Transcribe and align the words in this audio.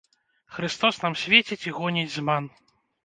Хрыстос 0.53 0.95
нам 1.03 1.17
свеціць 1.23 1.61
і 1.67 1.75
гоніць 1.81 2.11
зман. 2.17 2.43